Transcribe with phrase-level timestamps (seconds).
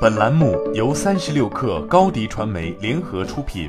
[0.00, 3.68] 本栏目由三十六氪高低传媒联合出品。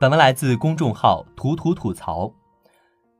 [0.00, 2.34] 本文来自公众号“图图吐槽”。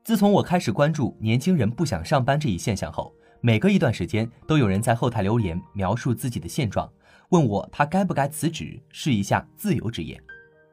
[0.03, 6.91] 自从我开始关注年轻人不想上班这一现象后，每隔一段时间都有人在后台留言描述自己的现状，
[7.29, 10.21] 问我他该不该辞职试一下自由职业。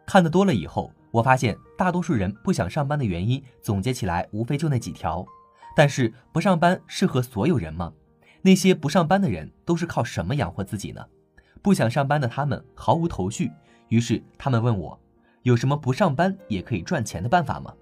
[0.04, 5.24] 看得多了以后，我发现大多数人不想上班的原因，总结起来无非就那几条。
[5.76, 7.92] 但是不上班适合所有人吗？
[8.40, 11.04] 那些不上班的人都是靠什么养活自己呢？
[11.60, 13.52] 不想上班的他们毫无头绪，
[13.88, 14.98] 于是他们问我，
[15.42, 17.74] 有什么不上班也可以赚钱的办法吗？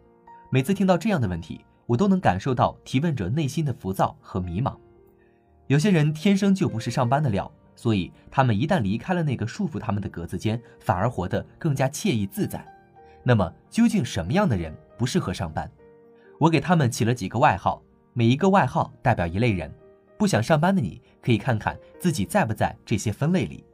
[0.50, 4.76] 每次听到这样的问题，我都能感受到提问者内心的浮躁和迷茫。
[5.68, 12.66] 有些人天生就不是上班的料，所以他们一旦离开了那个束缚他们的格子间，反而活得更加惬意自在。
[13.22, 15.70] 那么究竟什么样的人不适合上班？
[16.38, 19.72] 我给他们起了几个外号，每一个外号代表一类人。
[20.16, 23.64] 不想上班的你，可以看看自己在不在这些分类里。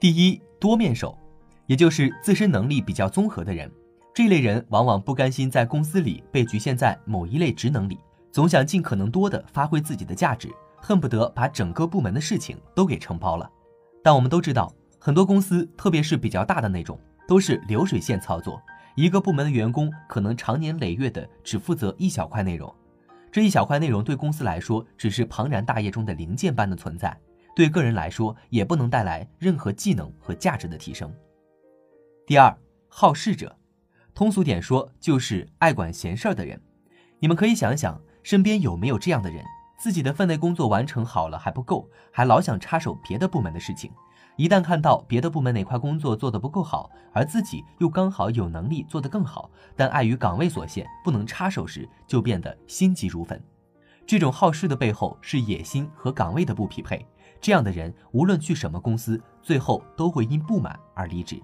[0.00, 1.18] 第一，多面手，
[1.66, 3.70] 也就是自身能力比较综合的人。
[4.14, 7.98] 这类人往往不甘心在公司里被局限在某一类职能里，
[8.32, 13.48] 总想尽可能多的发挥自己的价值，恨不得把整个部门的事情都给承包了。
[14.02, 18.60] 但我们都知道，很多公司，特别是比较大的那种，都是流水线操作。
[18.98, 22.74] 一个部门的员工可能长年累月的只负责一小块内容，
[23.30, 27.16] 这一小块内容对公司来说只是庞然大业中的零件般的存在，
[27.54, 31.14] 对个人来说也不能带来任何技能和价值的提升。
[32.26, 32.52] 第二，
[32.88, 33.56] 好事者，
[34.16, 36.60] 通俗点说就是爱管闲事儿的人。
[37.20, 39.44] 你们可以想想，身边有没有这样的人，
[39.78, 43.92] 自己的分内工作完成好了还不够，还老想插手别的部门的事情。
[44.36, 53.40] 一旦看到别的部门哪块工作做得不够好，而自己又刚好有能力做得更好，但碍于岗位所限不能插手时，就变得心急如焚。
[54.06, 57.04] 这种好事的背后是野心和岗位的不匹配。
[57.40, 61.40] 这样的人无论去什么公司，最后都会因不满而离职。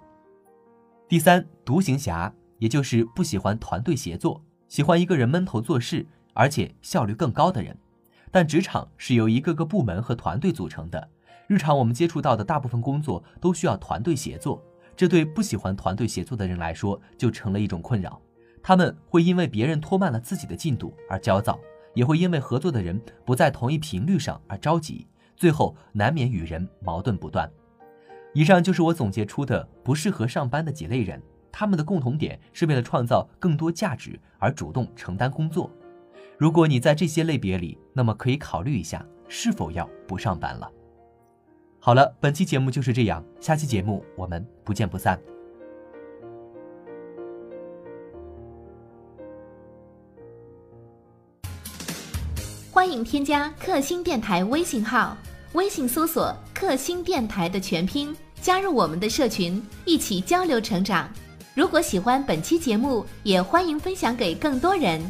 [1.09, 7.77] 第三，独行侠，也就是不喜欢团队协作，喜欢一个人闷头做事，而且效率更高的人。
[8.35, 11.09] 但职场是由一个个部门和团队组成的。
[11.47, 14.61] 日常我们接触到的大部分工作都需要团队协作，
[14.97, 18.21] 这对不喜欢团队协作的人来说就成了一种困扰。
[18.61, 21.61] 他们会因为别人拖慢了自己的进度而焦躁，
[21.95, 25.07] 也会因为合作的人不在同一频率上而着急，
[25.37, 27.49] 最后难免与人矛盾不断。
[28.33, 31.23] 以上就是我总结出的不适合上班的几类人，
[31.53, 35.71] 他们的共同点是为了创造更多价值而主动承担工作。
[36.37, 40.69] 如果你在这些类别里，那么可以考虑一下是否要不上班了。
[41.79, 45.21] 好了，本期节目就是这样，下期节目我们不见不散。
[52.73, 55.17] 欢迎添加克星电台微信号，
[55.53, 61.09] 微信搜索“克星电台”的全拼，加入我们的社群，一起交流成长。
[61.55, 65.01] 如果喜欢本期节目，也欢迎分享给更多人。